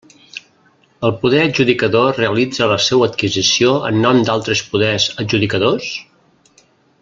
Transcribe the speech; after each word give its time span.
El 1.09 1.11
poder 1.25 1.41
adjudicador 1.49 2.09
realitza 2.21 2.69
la 2.71 2.79
seua 2.85 3.09
adquisició 3.11 3.77
en 3.91 4.03
nom 4.07 4.23
d'altres 4.31 4.65
poders 4.73 5.07
adjudicadors? 5.25 5.93